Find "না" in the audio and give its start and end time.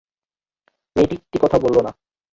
1.79-1.91